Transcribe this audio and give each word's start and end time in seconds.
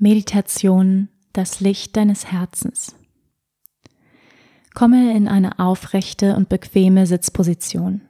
Meditation, 0.00 1.08
das 1.32 1.58
Licht 1.58 1.96
deines 1.96 2.30
Herzens. 2.30 2.94
Komme 4.72 5.16
in 5.16 5.26
eine 5.26 5.58
aufrechte 5.58 6.36
und 6.36 6.48
bequeme 6.48 7.04
Sitzposition, 7.04 8.02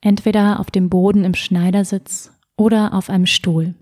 entweder 0.00 0.58
auf 0.58 0.72
dem 0.72 0.90
Boden 0.90 1.22
im 1.22 1.34
Schneidersitz 1.34 2.32
oder 2.56 2.94
auf 2.94 3.10
einem 3.10 3.26
Stuhl. 3.26 3.76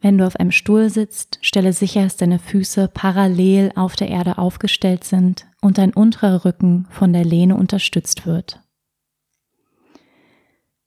Wenn 0.00 0.16
du 0.16 0.24
auf 0.24 0.36
einem 0.36 0.52
Stuhl 0.52 0.88
sitzt, 0.88 1.38
stelle 1.42 1.72
sicher, 1.72 2.04
dass 2.04 2.16
deine 2.16 2.38
Füße 2.38 2.86
parallel 2.86 3.72
auf 3.74 3.96
der 3.96 4.08
Erde 4.08 4.38
aufgestellt 4.38 5.02
sind 5.02 5.46
und 5.62 5.78
dein 5.78 5.92
unterer 5.92 6.44
Rücken 6.44 6.86
von 6.90 7.12
der 7.12 7.24
Lehne 7.24 7.56
unterstützt 7.56 8.24
wird. 8.24 8.60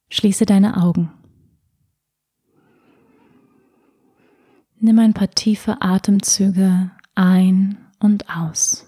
Schließe 0.10 0.46
deine 0.46 0.82
Augen. 0.82 1.12
Nimm 4.88 5.00
ein 5.00 5.14
paar 5.14 5.30
tiefe 5.30 5.82
Atemzüge 5.82 6.92
ein 7.14 7.78
und 8.00 8.30
aus. 8.30 8.86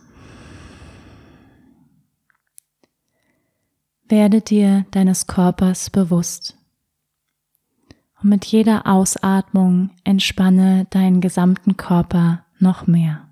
Werde 4.07 4.39
dir 4.39 4.85
deines 4.91 5.27
Körpers 5.27 5.89
bewusst. 5.89 6.57
Und 8.21 8.29
mit 8.29 8.45
jeder 8.45 8.87
Ausatmung 8.87 9.89
entspanne 10.05 10.87
deinen 10.89 11.19
gesamten 11.19 11.75
Körper 11.75 12.45
noch 12.59 12.87
mehr. 12.87 13.27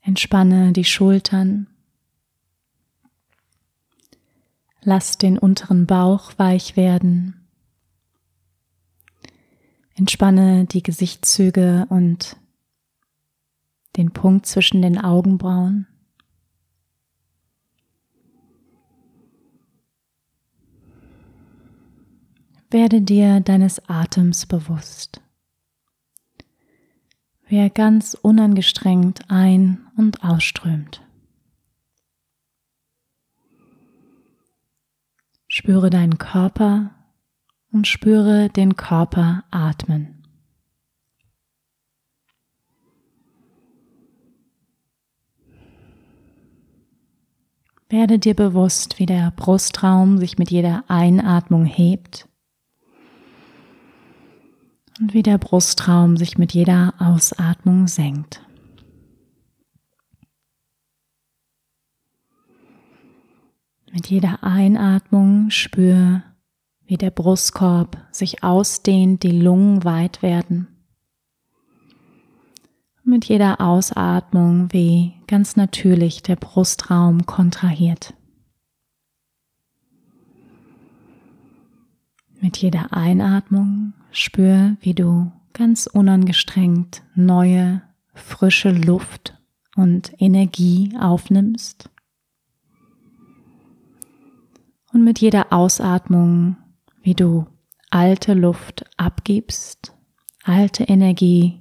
Entspanne 0.00 0.70
die 0.70 0.84
Schultern. 0.84 1.66
Lass 4.80 5.18
den 5.18 5.38
unteren 5.40 5.86
Bauch 5.86 6.34
weich 6.36 6.76
werden. 6.76 7.39
Entspanne 9.94 10.64
die 10.66 10.82
Gesichtszüge 10.82 11.86
und 11.90 12.36
den 13.96 14.12
Punkt 14.12 14.46
zwischen 14.46 14.82
den 14.82 14.98
Augenbrauen. 14.98 15.86
Werde 22.70 23.02
dir 23.02 23.40
deines 23.40 23.88
Atems 23.88 24.46
bewusst, 24.46 25.20
wie 27.46 27.56
er 27.56 27.68
ganz 27.68 28.14
unangestrengt 28.14 29.28
ein- 29.28 29.88
und 29.96 30.22
ausströmt. 30.22 31.02
Spüre 35.48 35.90
deinen 35.90 36.16
Körper 36.16 36.94
und 37.72 37.86
spüre 37.86 38.48
den 38.48 38.76
Körper 38.76 39.44
atmen. 39.50 40.20
Werde 47.88 48.20
dir 48.20 48.34
bewusst, 48.34 49.00
wie 49.00 49.06
der 49.06 49.32
Brustraum 49.32 50.18
sich 50.18 50.38
mit 50.38 50.50
jeder 50.50 50.84
Einatmung 50.86 51.64
hebt 51.64 52.28
und 55.00 55.12
wie 55.12 55.24
der 55.24 55.38
Brustraum 55.38 56.16
sich 56.16 56.38
mit 56.38 56.52
jeder 56.52 56.94
Ausatmung 56.98 57.88
senkt. 57.88 58.46
Mit 63.92 64.06
jeder 64.06 64.44
Einatmung 64.44 65.50
spür, 65.50 66.22
wie 66.90 66.96
der 66.96 67.12
Brustkorb 67.12 68.04
sich 68.10 68.42
ausdehnt, 68.42 69.22
die 69.22 69.30
Lungen 69.30 69.84
weit 69.84 70.22
werden. 70.22 70.66
Mit 73.04 73.26
jeder 73.26 73.60
Ausatmung, 73.60 74.72
wie 74.72 75.12
ganz 75.28 75.54
natürlich 75.54 76.20
der 76.24 76.34
Brustraum 76.34 77.26
kontrahiert. 77.26 78.12
Mit 82.40 82.56
jeder 82.56 82.92
Einatmung 82.92 83.92
spür, 84.10 84.76
wie 84.80 84.94
du 84.94 85.30
ganz 85.52 85.86
unangestrengt 85.86 87.04
neue, 87.14 87.82
frische 88.14 88.72
Luft 88.72 89.38
und 89.76 90.12
Energie 90.18 90.92
aufnimmst. 90.98 91.88
Und 94.92 95.04
mit 95.04 95.20
jeder 95.20 95.52
Ausatmung 95.52 96.56
wie 97.10 97.14
du 97.14 97.44
alte 97.90 98.34
Luft 98.34 98.84
abgibst, 98.96 99.92
alte 100.44 100.84
Energie 100.84 101.58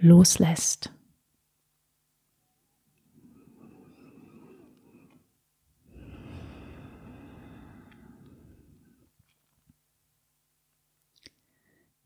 loslässt. 0.00 0.92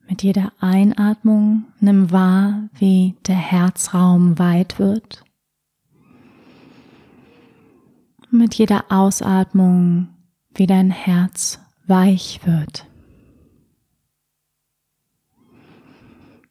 Mit 0.07 0.23
jeder 0.23 0.53
Einatmung 0.61 1.65
nimm 1.81 2.11
wahr, 2.11 2.69
wie 2.75 3.15
der 3.27 3.37
Herzraum 3.37 4.39
weit 4.39 4.79
wird. 4.79 5.25
Mit 8.31 8.55
jeder 8.57 8.85
Ausatmung, 8.91 10.09
wie 10.53 10.67
dein 10.67 10.91
Herz 10.91 11.64
weich 11.87 12.41
wird. 12.45 12.87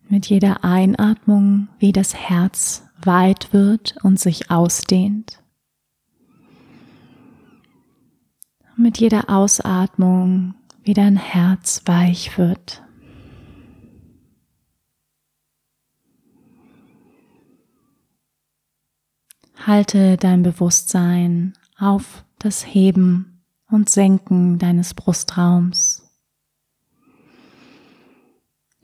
Mit 0.10 0.28
jeder 0.28 0.64
Einatmung, 0.64 1.70
wie 1.80 1.92
das 1.92 2.14
Herz 2.14 2.84
weit 3.02 3.52
wird 3.52 3.96
und 4.04 4.20
sich 4.20 4.52
ausdehnt. 4.52 5.42
Mit 8.76 9.00
jeder 9.00 9.30
Ausatmung, 9.30 10.56
wie 10.84 10.94
dein 10.94 11.16
Herz 11.16 11.82
weich 11.86 12.38
wird. 12.38 12.84
Halte 19.66 20.18
dein 20.18 20.44
Bewusstsein 20.44 21.54
auf 21.78 22.26
das 22.38 22.66
Heben 22.66 23.33
und 23.74 23.90
Senken 23.90 24.60
deines 24.60 24.94
Brustraums, 24.94 26.08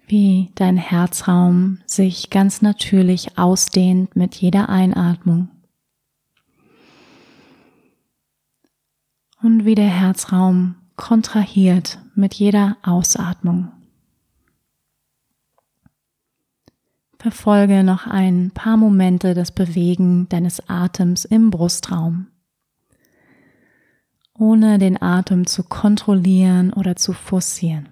wie 0.08 0.52
dein 0.56 0.78
Herzraum 0.78 1.78
sich 1.86 2.32
ganz 2.32 2.64
natürlich 2.64 3.38
ausdehnt 3.38 4.16
mit 4.16 4.34
jeder 4.34 4.68
Einatmung. 4.68 5.50
Und 9.44 9.64
wie 9.64 9.76
der 9.76 9.88
Herzraum 9.88 10.76
kontrahiert 10.96 12.00
mit 12.16 12.34
jeder 12.34 12.76
Ausatmung. 12.82 13.72
Verfolge 17.20 17.84
noch 17.84 18.08
ein 18.08 18.50
paar 18.56 18.76
Momente 18.76 19.36
das 19.36 19.52
Bewegen 19.52 20.28
deines 20.30 20.68
Atems 20.68 21.26
im 21.26 21.52
Brustraum 21.52 22.28
ohne 24.40 24.80
den 24.80 25.02
Atem 25.02 25.46
zu 25.46 25.64
kontrollieren 25.64 26.74
oder 26.74 26.96
zu 26.96 27.14
forcieren. 27.14 27.90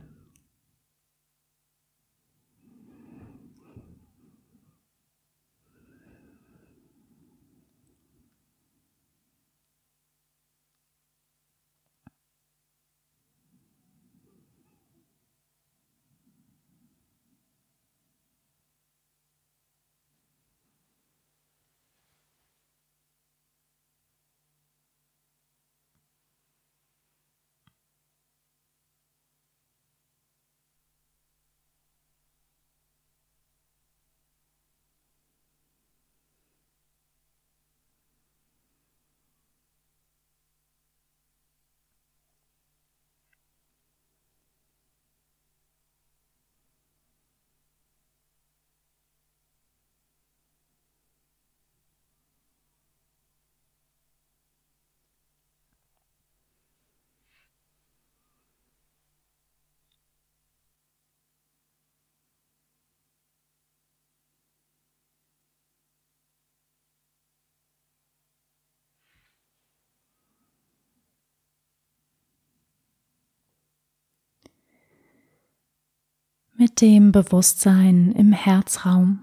Mit 76.57 76.81
dem 76.81 77.11
Bewusstsein 77.11 78.11
im 78.13 78.33
Herzraum. 78.33 79.19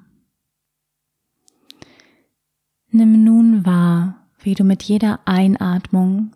Nimm 2.91 3.25
nun 3.25 3.67
wahr, 3.67 4.29
wie 4.39 4.55
du 4.55 4.63
mit 4.63 4.85
jeder 4.85 5.19
Einatmung 5.25 6.31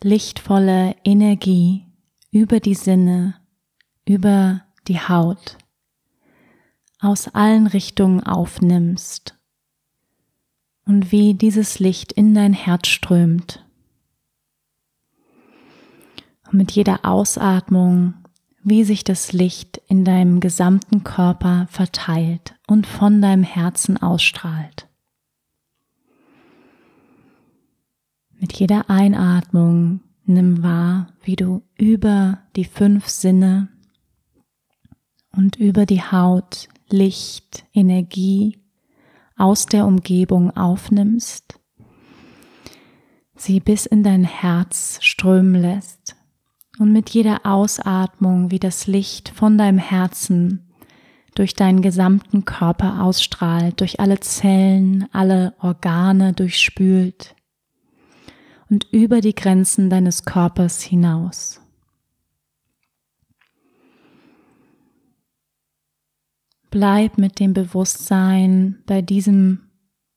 lichtvolle 0.00 0.94
Energie 1.02 1.86
über 2.30 2.60
die 2.60 2.76
Sinne, 2.76 3.34
über 4.06 4.62
die 4.86 5.00
Haut 5.00 5.58
aus 7.00 7.28
allen 7.34 7.66
Richtungen 7.66 8.22
aufnimmst 8.22 9.34
und 10.86 11.10
wie 11.10 11.34
dieses 11.34 11.80
Licht 11.80 12.12
in 12.12 12.32
dein 12.34 12.52
Herz 12.52 12.86
strömt. 12.86 13.66
Und 16.46 16.54
mit 16.54 16.70
jeder 16.72 17.04
Ausatmung 17.04 18.19
wie 18.62 18.84
sich 18.84 19.04
das 19.04 19.32
Licht 19.32 19.80
in 19.88 20.04
deinem 20.04 20.40
gesamten 20.40 21.02
Körper 21.02 21.66
verteilt 21.70 22.54
und 22.66 22.86
von 22.86 23.22
deinem 23.22 23.42
Herzen 23.42 23.96
ausstrahlt. 23.96 24.86
Mit 28.38 28.52
jeder 28.52 28.88
Einatmung 28.88 30.00
nimm 30.24 30.62
wahr, 30.62 31.08
wie 31.22 31.36
du 31.36 31.62
über 31.76 32.38
die 32.56 32.64
fünf 32.64 33.08
Sinne 33.08 33.68
und 35.32 35.56
über 35.56 35.86
die 35.86 36.02
Haut 36.02 36.68
Licht, 36.88 37.64
Energie 37.72 38.58
aus 39.36 39.66
der 39.66 39.86
Umgebung 39.86 40.56
aufnimmst, 40.56 41.60
sie 43.36 43.60
bis 43.60 43.86
in 43.86 44.02
dein 44.02 44.24
Herz 44.24 44.98
strömen 45.02 45.54
lässt 45.54 46.16
und 46.80 46.92
mit 46.92 47.10
jeder 47.10 47.44
Ausatmung 47.44 48.50
wie 48.50 48.58
das 48.58 48.86
Licht 48.86 49.28
von 49.28 49.58
deinem 49.58 49.76
Herzen 49.76 50.66
durch 51.34 51.54
deinen 51.54 51.82
gesamten 51.82 52.46
Körper 52.46 53.02
ausstrahlt, 53.02 53.80
durch 53.80 54.00
alle 54.00 54.18
Zellen, 54.20 55.06
alle 55.12 55.54
Organe 55.60 56.32
durchspült 56.32 57.36
und 58.70 58.86
über 58.92 59.20
die 59.20 59.34
Grenzen 59.34 59.90
deines 59.90 60.24
Körpers 60.24 60.80
hinaus. 60.80 61.60
Bleib 66.70 67.18
mit 67.18 67.40
dem 67.40 67.52
Bewusstsein 67.52 68.82
bei 68.86 69.02
diesem 69.02 69.68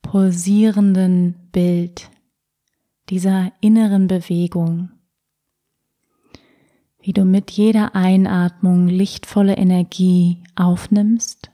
pulsierenden 0.01 1.49
Bild, 1.51 2.09
dieser 3.09 3.51
inneren 3.59 4.07
Bewegung 4.07 4.91
wie 7.03 7.11
du 7.11 7.25
mit 7.25 7.51
jeder 7.51 7.95
Einatmung 7.95 8.87
lichtvolle 8.87 9.57
Energie 9.57 10.37
aufnimmst 10.55 11.51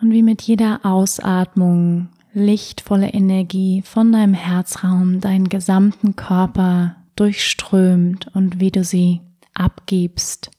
und 0.00 0.10
wie 0.10 0.24
mit 0.24 0.42
jeder 0.42 0.80
Ausatmung 0.82 2.08
lichtvolle 2.32 3.08
Energie 3.08 3.82
von 3.82 4.10
deinem 4.10 4.34
Herzraum 4.34 5.20
deinen 5.20 5.48
gesamten 5.48 6.16
Körper 6.16 6.96
durchströmt 7.14 8.34
und 8.34 8.58
wie 8.58 8.72
du 8.72 8.82
sie 8.82 9.20
abgibst, 9.54 10.50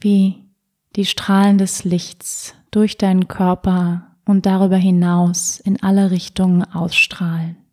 wie 0.00 0.44
die 0.96 1.06
Strahlen 1.06 1.56
des 1.56 1.84
Lichts 1.84 2.54
durch 2.70 2.98
deinen 2.98 3.26
Körper 3.26 4.16
und 4.26 4.44
darüber 4.44 4.76
hinaus 4.76 5.60
in 5.60 5.82
alle 5.82 6.10
Richtungen 6.10 6.62
ausstrahlen. 6.62 7.63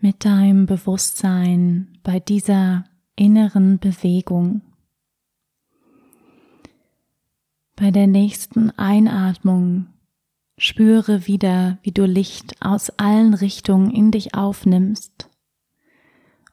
Mit 0.00 0.24
deinem 0.24 0.66
Bewusstsein 0.66 1.98
bei 2.02 2.20
dieser 2.20 2.84
inneren 3.16 3.78
Bewegung. 3.78 4.62
Bei 7.76 7.90
der 7.90 8.06
nächsten 8.06 8.70
Einatmung 8.78 9.86
spüre 10.58 11.26
wieder, 11.26 11.78
wie 11.82 11.92
du 11.92 12.04
Licht 12.04 12.62
aus 12.62 12.90
allen 12.98 13.34
Richtungen 13.34 13.90
in 13.90 14.10
dich 14.10 14.34
aufnimmst. 14.34 15.28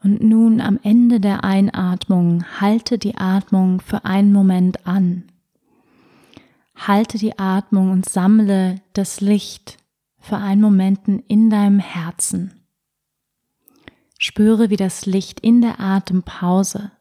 Und 0.04 0.24
nun 0.24 0.62
am 0.62 0.80
Ende 0.84 1.20
der 1.20 1.44
Einatmung 1.44 2.46
halte 2.62 2.98
die 2.98 3.18
Atmung 3.18 3.82
für 3.82 4.06
einen 4.06 4.32
Moment 4.32 4.86
an. 4.86 5.24
Halte 6.76 7.18
die 7.18 7.40
Atmung 7.40 7.92
und 7.92 8.08
sammle 8.08 8.82
das 8.94 9.20
Licht 9.20 9.78
für 10.20 10.38
einen 10.38 10.62
Moment 10.62 11.00
in 11.28 11.50
deinem 11.50 11.80
Herzen. 11.80 12.57
Spüre, 14.18 14.70
wie 14.70 14.78
das 14.78 15.06
Licht 15.06 15.40
in 15.40 15.62
der 15.62 15.80
Atempause 15.80 16.92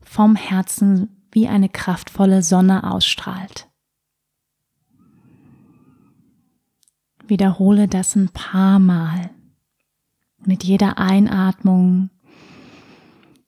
vom 0.00 0.34
Herzen 0.34 1.08
wie 1.30 1.46
eine 1.46 1.68
kraftvolle 1.68 2.42
Sonne 2.42 2.90
ausstrahlt. 2.90 3.68
Wiederhole 7.24 7.86
das 7.86 8.16
ein 8.16 8.28
paar 8.30 8.80
Mal. 8.80 9.30
Mit 10.44 10.64
jeder 10.64 10.98
Einatmung 10.98 12.10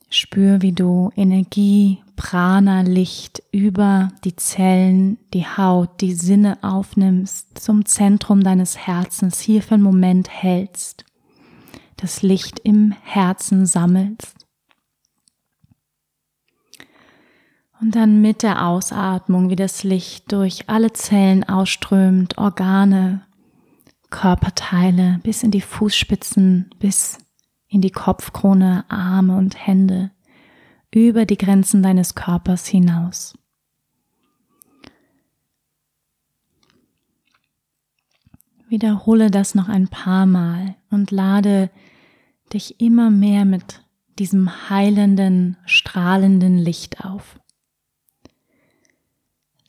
spür, 0.09 0.63
wie 0.63 0.73
du 0.73 1.11
Energie, 1.17 1.99
Prana, 2.15 2.83
Licht 2.83 3.43
über 3.51 4.11
die 4.23 4.37
Zellen, 4.37 5.19
die 5.33 5.47
Haut, 5.47 6.01
die 6.01 6.13
Sinne 6.13 6.59
aufnimmst, 6.63 7.59
zum 7.59 7.85
Zentrum 7.87 8.45
deines 8.45 8.79
Herzens 8.79 9.41
hier 9.41 9.63
für 9.63 9.75
einen 9.75 9.83
Moment 9.83 10.29
hältst 10.31 11.05
das 12.03 12.23
Licht 12.23 12.59
im 12.61 12.93
Herzen 13.03 13.65
sammelst. 13.65 14.47
Und 17.81 17.95
dann 17.95 18.21
mit 18.21 18.43
der 18.43 18.67
Ausatmung, 18.67 19.51
wie 19.51 19.57
das 19.57 19.85
Licht 19.85 20.31
durch 20.33 20.69
alle 20.69 20.93
Zellen 20.93 21.45
ausströmt, 21.45 22.39
Organe, 22.39 23.25
Körperteile 24.11 25.21
bis 25.23 25.43
in 25.43 25.51
die 25.51 25.61
Fußspitzen, 25.61 26.71
bis 26.79 27.19
in 27.69 27.81
die 27.81 27.91
Kopfkrone, 27.91 28.85
Arme 28.89 29.37
und 29.37 29.67
Hände, 29.67 30.11
über 30.93 31.25
die 31.25 31.39
Grenzen 31.39 31.83
deines 31.83 32.15
Körpers 32.15 32.67
hinaus. 32.67 33.39
Wiederhole 38.69 39.31
das 39.31 39.55
noch 39.55 39.69
ein 39.69 39.89
paar 39.89 40.27
Mal 40.27 40.77
und 40.91 41.11
lade 41.11 41.71
dich 42.55 42.81
immer 42.81 43.11
mehr 43.11 43.45
mit 43.45 43.85
diesem 44.19 44.69
heilenden, 44.71 45.57
strahlenden 45.65 46.59
Licht 46.59 47.05
auf. 47.05 47.41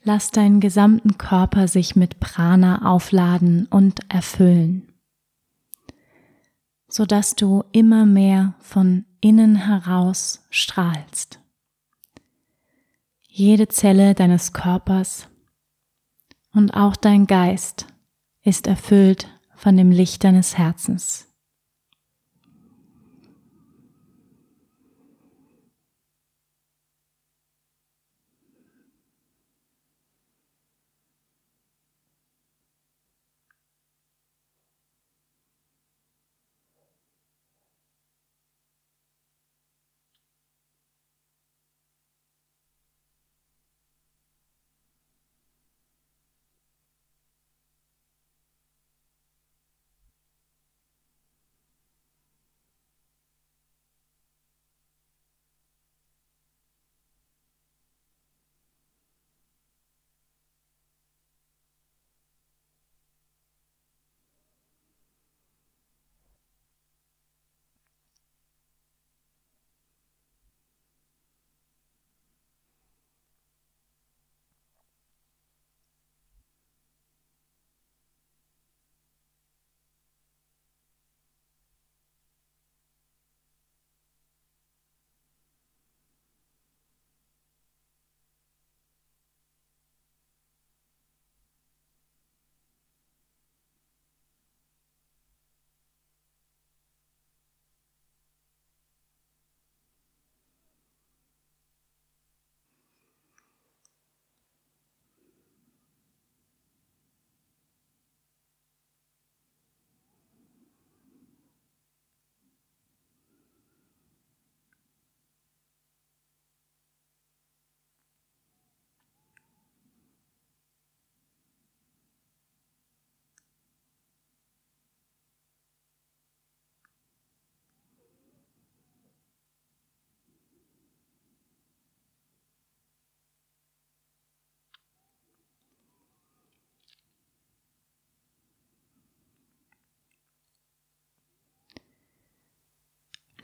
Lass 0.03 0.31
deinen 0.31 0.59
gesamten 0.59 1.17
Körper 1.17 1.67
sich 1.67 1.95
mit 1.95 2.19
Prana 2.19 2.91
aufladen 2.91 3.67
und 3.67 4.01
erfüllen, 4.09 4.91
sodass 6.89 7.35
du 7.35 7.63
immer 7.71 8.05
mehr 8.05 8.55
von 8.59 9.05
innen 9.21 9.55
heraus 9.55 10.45
strahlst. 10.49 11.39
Jede 13.29 13.69
Zelle 13.69 14.13
deines 14.13 14.51
Körpers 14.51 15.29
und 16.53 16.71
auch 16.75 16.97
dein 16.97 17.25
Geist 17.25 17.87
ist 18.43 18.67
erfüllt 18.67 19.29
von 19.55 19.77
dem 19.77 19.89
Licht 19.89 20.25
deines 20.25 20.57
Herzens. 20.57 21.32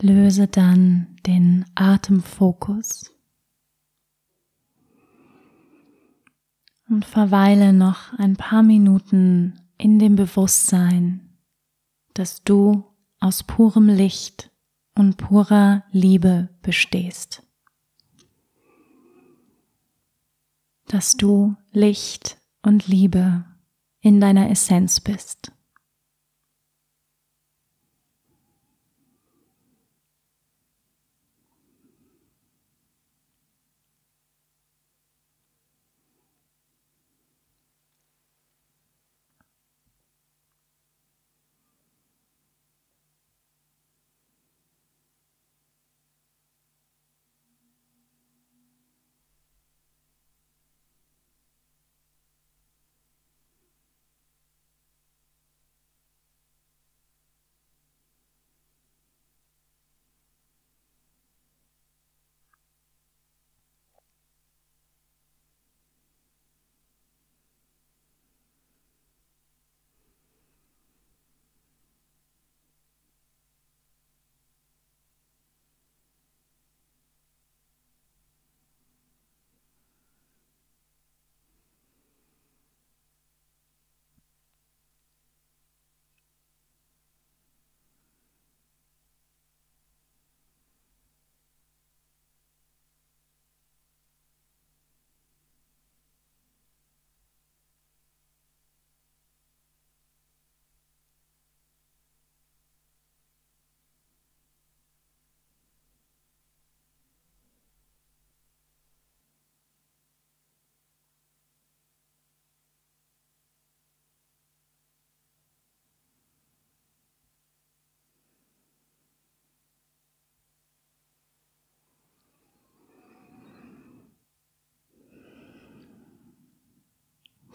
Löse 0.01 0.47
dann 0.47 1.17
den 1.25 1.65
Atemfokus 1.75 3.11
und 6.89 7.05
verweile 7.05 7.73
noch 7.73 8.13
ein 8.13 8.35
paar 8.35 8.63
Minuten 8.63 9.59
in 9.77 9.99
dem 9.99 10.15
Bewusstsein, 10.15 11.37
dass 12.13 12.43
du 12.43 12.85
aus 13.19 13.43
purem 13.43 13.87
Licht 13.87 14.51
und 14.95 15.17
purer 15.17 15.83
Liebe 15.91 16.49
bestehst. 16.61 17.43
Dass 20.87 21.15
du 21.15 21.55
Licht 21.71 22.37
und 22.63 22.87
Liebe 22.87 23.45
in 24.01 24.19
deiner 24.19 24.49
Essenz 24.49 24.99
bist. 24.99 25.51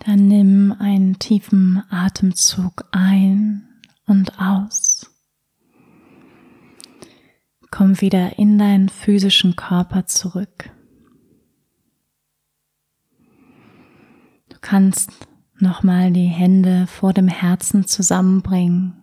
Dann 0.05 0.29
nimm 0.29 0.77
einen 0.79 1.19
tiefen 1.19 1.83
Atemzug 1.89 2.85
ein 2.93 3.67
und 4.07 4.39
aus. 4.39 5.11
Komm 7.71 8.03
wieder 8.03 8.39
in 8.39 8.59
deinen 8.59 8.91
physischen 8.91 9.57
Körper 9.57 10.05
zurück. 10.05 10.71
Du 14.51 14.59
kannst 14.61 15.11
nochmal 15.59 16.13
die 16.13 16.27
Hände 16.27 16.87
vor 16.87 17.15
dem 17.15 17.29
Herzen 17.29 17.87
zusammenbringen. 17.87 19.03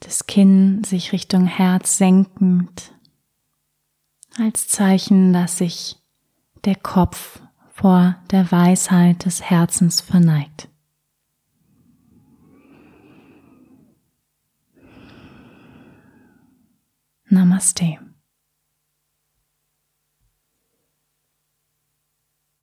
Das 0.00 0.26
Kinn 0.26 0.84
sich 0.84 1.12
Richtung 1.12 1.46
Herz 1.46 1.96
senkend, 1.96 2.92
als 4.36 4.68
Zeichen, 4.68 5.32
dass 5.32 5.56
sich 5.56 6.01
der 6.64 6.76
Kopf 6.76 7.40
vor 7.70 8.16
der 8.30 8.50
Weisheit 8.52 9.24
des 9.24 9.42
Herzens 9.42 10.00
verneigt. 10.00 10.68
Namaste. 17.28 17.98